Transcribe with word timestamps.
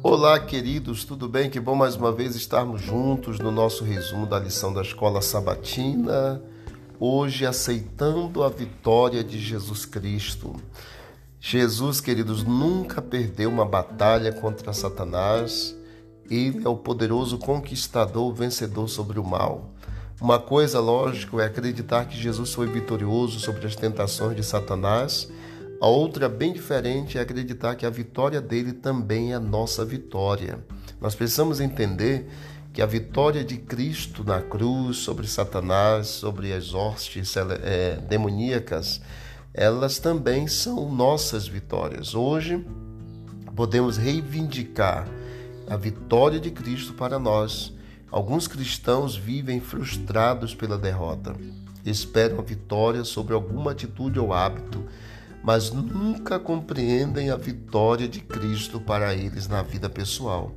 Olá, 0.00 0.38
queridos, 0.38 1.04
tudo 1.04 1.28
bem? 1.28 1.50
Que 1.50 1.58
bom 1.58 1.74
mais 1.74 1.96
uma 1.96 2.12
vez 2.12 2.36
estarmos 2.36 2.80
juntos 2.80 3.40
no 3.40 3.50
nosso 3.50 3.82
resumo 3.82 4.26
da 4.26 4.38
lição 4.38 4.72
da 4.72 4.80
escola 4.80 5.20
sabatina. 5.20 6.40
Hoje, 7.00 7.44
aceitando 7.44 8.44
a 8.44 8.48
vitória 8.48 9.24
de 9.24 9.40
Jesus 9.40 9.84
Cristo. 9.84 10.54
Jesus, 11.40 12.00
queridos, 12.00 12.44
nunca 12.44 13.02
perdeu 13.02 13.50
uma 13.50 13.64
batalha 13.64 14.32
contra 14.32 14.72
Satanás. 14.72 15.76
Ele 16.30 16.64
é 16.64 16.68
o 16.68 16.76
poderoso 16.76 17.36
conquistador, 17.36 18.32
vencedor 18.32 18.88
sobre 18.88 19.18
o 19.18 19.24
mal. 19.24 19.68
Uma 20.20 20.38
coisa, 20.38 20.78
lógico, 20.78 21.40
é 21.40 21.46
acreditar 21.46 22.04
que 22.04 22.16
Jesus 22.16 22.54
foi 22.54 22.68
vitorioso 22.68 23.40
sobre 23.40 23.66
as 23.66 23.74
tentações 23.74 24.36
de 24.36 24.44
Satanás 24.44 25.28
a 25.80 25.86
outra, 25.86 26.28
bem 26.28 26.52
diferente, 26.52 27.18
é 27.18 27.20
acreditar 27.20 27.76
que 27.76 27.86
a 27.86 27.90
vitória 27.90 28.40
dele 28.40 28.72
também 28.72 29.32
é 29.32 29.38
nossa 29.38 29.84
vitória. 29.84 30.58
Nós 31.00 31.14
precisamos 31.14 31.60
entender 31.60 32.28
que 32.72 32.82
a 32.82 32.86
vitória 32.86 33.44
de 33.44 33.56
Cristo 33.56 34.24
na 34.24 34.40
cruz 34.40 34.98
sobre 34.98 35.28
Satanás, 35.28 36.08
sobre 36.08 36.52
as 36.52 36.74
hostes 36.74 37.36
é, 37.36 37.96
demoníacas, 38.08 39.00
elas 39.54 40.00
também 40.00 40.48
são 40.48 40.92
nossas 40.92 41.46
vitórias. 41.46 42.12
Hoje, 42.12 42.64
podemos 43.54 43.96
reivindicar 43.96 45.08
a 45.68 45.76
vitória 45.76 46.40
de 46.40 46.50
Cristo 46.50 46.92
para 46.92 47.20
nós. 47.20 47.72
Alguns 48.10 48.48
cristãos 48.48 49.16
vivem 49.16 49.60
frustrados 49.60 50.54
pela 50.54 50.76
derrota, 50.76 51.36
esperam 51.84 52.40
a 52.40 52.42
vitória 52.42 53.04
sobre 53.04 53.34
alguma 53.34 53.72
atitude 53.72 54.18
ou 54.18 54.32
hábito 54.32 54.84
mas 55.42 55.70
nunca 55.70 56.38
compreendem 56.38 57.30
a 57.30 57.36
vitória 57.36 58.08
de 58.08 58.20
Cristo 58.20 58.80
para 58.80 59.14
eles 59.14 59.48
na 59.48 59.62
vida 59.62 59.88
pessoal. 59.88 60.52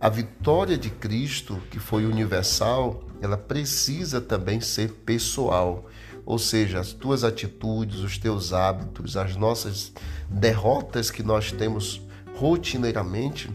A 0.00 0.08
vitória 0.08 0.78
de 0.78 0.88
Cristo, 0.88 1.60
que 1.70 1.78
foi 1.78 2.06
universal, 2.06 3.04
ela 3.20 3.36
precisa 3.36 4.20
também 4.20 4.60
ser 4.60 4.90
pessoal. 5.04 5.90
Ou 6.24 6.38
seja, 6.38 6.80
as 6.80 6.92
tuas 6.92 7.22
atitudes, 7.22 7.98
os 7.98 8.16
teus 8.16 8.52
hábitos, 8.52 9.16
as 9.16 9.36
nossas 9.36 9.92
derrotas 10.28 11.10
que 11.10 11.22
nós 11.22 11.52
temos 11.52 12.00
rotineiramente, 12.34 13.50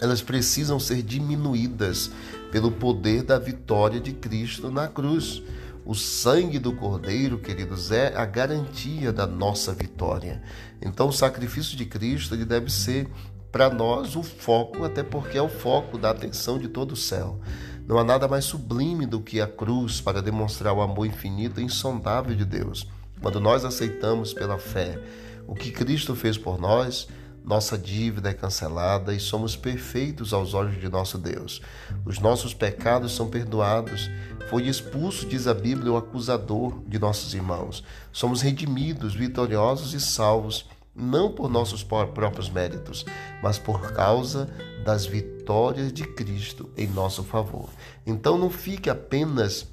elas 0.00 0.22
precisam 0.22 0.78
ser 0.78 1.02
diminuídas 1.02 2.10
pelo 2.52 2.70
poder 2.70 3.22
da 3.22 3.38
vitória 3.38 4.00
de 4.00 4.12
Cristo 4.12 4.70
na 4.70 4.86
cruz. 4.86 5.42
O 5.88 5.94
sangue 5.94 6.58
do 6.58 6.74
Cordeiro, 6.74 7.38
queridos, 7.38 7.90
é 7.90 8.14
a 8.14 8.26
garantia 8.26 9.10
da 9.10 9.26
nossa 9.26 9.72
vitória. 9.72 10.42
Então, 10.82 11.08
o 11.08 11.12
sacrifício 11.14 11.78
de 11.78 11.86
Cristo 11.86 12.34
ele 12.34 12.44
deve 12.44 12.70
ser 12.70 13.08
para 13.50 13.70
nós 13.70 14.14
o 14.14 14.22
foco, 14.22 14.84
até 14.84 15.02
porque 15.02 15.38
é 15.38 15.40
o 15.40 15.48
foco 15.48 15.96
da 15.96 16.10
atenção 16.10 16.58
de 16.58 16.68
todo 16.68 16.92
o 16.92 16.96
céu. 16.96 17.40
Não 17.86 17.96
há 17.96 18.04
nada 18.04 18.28
mais 18.28 18.44
sublime 18.44 19.06
do 19.06 19.18
que 19.18 19.40
a 19.40 19.46
cruz 19.46 19.98
para 19.98 20.20
demonstrar 20.20 20.74
o 20.74 20.82
amor 20.82 21.06
infinito 21.06 21.58
e 21.58 21.64
insondável 21.64 22.36
de 22.36 22.44
Deus. 22.44 22.86
Quando 23.22 23.40
nós 23.40 23.64
aceitamos 23.64 24.34
pela 24.34 24.58
fé 24.58 25.00
o 25.46 25.54
que 25.54 25.70
Cristo 25.70 26.14
fez 26.14 26.36
por 26.36 26.60
nós, 26.60 27.08
nossa 27.48 27.78
dívida 27.78 28.28
é 28.28 28.34
cancelada 28.34 29.14
e 29.14 29.18
somos 29.18 29.56
perfeitos 29.56 30.34
aos 30.34 30.52
olhos 30.52 30.78
de 30.78 30.86
nosso 30.86 31.16
Deus. 31.16 31.62
Os 32.04 32.18
nossos 32.18 32.52
pecados 32.52 33.16
são 33.16 33.30
perdoados. 33.30 34.10
Foi 34.50 34.68
expulso, 34.68 35.26
diz 35.26 35.46
a 35.46 35.54
Bíblia, 35.54 35.90
o 35.90 35.96
acusador 35.96 36.78
de 36.86 36.98
nossos 36.98 37.32
irmãos. 37.32 37.82
Somos 38.12 38.42
redimidos, 38.42 39.14
vitoriosos 39.14 39.94
e 39.94 40.00
salvos, 40.00 40.66
não 40.94 41.32
por 41.32 41.48
nossos 41.48 41.82
próprios 41.82 42.50
méritos, 42.50 43.06
mas 43.42 43.58
por 43.58 43.92
causa 43.94 44.50
das 44.84 45.06
vitórias 45.06 45.90
de 45.90 46.04
Cristo 46.04 46.68
em 46.76 46.86
nosso 46.86 47.24
favor. 47.24 47.70
Então 48.06 48.36
não 48.36 48.50
fique 48.50 48.90
apenas 48.90 49.66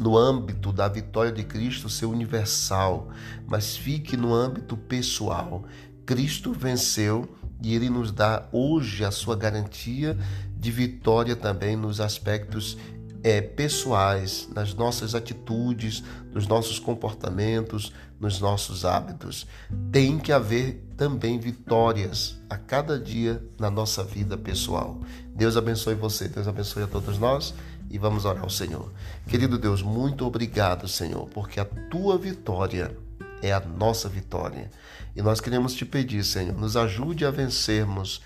no 0.00 0.16
âmbito 0.16 0.72
da 0.72 0.88
vitória 0.88 1.30
de 1.30 1.44
Cristo 1.44 1.88
ser 1.88 2.06
universal, 2.06 3.10
mas 3.46 3.76
fique 3.76 4.16
no 4.16 4.34
âmbito 4.34 4.76
pessoal. 4.76 5.64
Cristo 6.10 6.52
venceu 6.52 7.36
e 7.62 7.72
ele 7.72 7.88
nos 7.88 8.10
dá 8.10 8.48
hoje 8.50 9.04
a 9.04 9.12
sua 9.12 9.36
garantia 9.36 10.18
de 10.56 10.68
vitória 10.72 11.36
também 11.36 11.76
nos 11.76 12.00
aspectos 12.00 12.76
é, 13.22 13.40
pessoais, 13.40 14.48
nas 14.52 14.74
nossas 14.74 15.14
atitudes, 15.14 16.02
nos 16.34 16.48
nossos 16.48 16.80
comportamentos, 16.80 17.92
nos 18.18 18.40
nossos 18.40 18.84
hábitos. 18.84 19.46
Tem 19.92 20.18
que 20.18 20.32
haver 20.32 20.84
também 20.96 21.38
vitórias 21.38 22.40
a 22.50 22.56
cada 22.56 22.98
dia 22.98 23.40
na 23.56 23.70
nossa 23.70 24.02
vida 24.02 24.36
pessoal. 24.36 25.00
Deus 25.32 25.56
abençoe 25.56 25.94
você, 25.94 26.26
Deus 26.26 26.48
abençoe 26.48 26.82
a 26.82 26.88
todos 26.88 27.20
nós 27.20 27.54
e 27.88 27.98
vamos 27.98 28.24
orar 28.24 28.42
ao 28.42 28.50
Senhor. 28.50 28.90
Querido 29.28 29.56
Deus, 29.56 29.80
muito 29.80 30.26
obrigado, 30.26 30.88
Senhor, 30.88 31.28
porque 31.28 31.60
a 31.60 31.64
tua 31.64 32.18
vitória 32.18 32.96
é 33.42 33.52
a 33.52 33.60
nossa 33.60 34.08
vitória. 34.08 34.70
E 35.14 35.22
nós 35.22 35.40
queremos 35.40 35.74
te 35.74 35.84
pedir, 35.84 36.24
Senhor, 36.24 36.56
nos 36.56 36.76
ajude 36.76 37.24
a 37.24 37.30
vencermos 37.30 38.22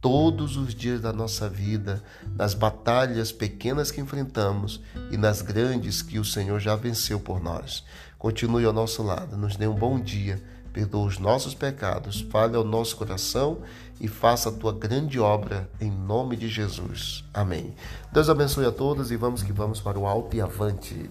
todos 0.00 0.58
os 0.58 0.74
dias 0.74 1.00
da 1.00 1.14
nossa 1.14 1.48
vida, 1.48 2.02
nas 2.36 2.52
batalhas 2.52 3.32
pequenas 3.32 3.90
que 3.90 4.02
enfrentamos 4.02 4.82
e 5.10 5.16
nas 5.16 5.40
grandes 5.40 6.02
que 6.02 6.18
o 6.18 6.24
Senhor 6.24 6.60
já 6.60 6.76
venceu 6.76 7.18
por 7.18 7.42
nós. 7.42 7.82
Continue 8.18 8.66
ao 8.66 8.72
nosso 8.72 9.02
lado, 9.02 9.34
nos 9.34 9.56
dê 9.56 9.66
um 9.66 9.74
bom 9.74 9.98
dia, 9.98 10.42
perdoa 10.74 11.06
os 11.06 11.18
nossos 11.18 11.54
pecados, 11.54 12.20
fale 12.30 12.54
ao 12.54 12.64
nosso 12.64 12.96
coração 12.96 13.62
e 13.98 14.06
faça 14.06 14.50
a 14.50 14.52
tua 14.52 14.74
grande 14.74 15.18
obra 15.18 15.70
em 15.80 15.90
nome 15.90 16.36
de 16.36 16.48
Jesus. 16.48 17.24
Amém. 17.32 17.74
Deus 18.12 18.28
abençoe 18.28 18.66
a 18.66 18.72
todos 18.72 19.10
e 19.10 19.16
vamos 19.16 19.42
que 19.42 19.54
vamos 19.54 19.80
para 19.80 19.98
o 19.98 20.06
alto 20.06 20.36
e 20.36 20.40
avante. 20.42 21.08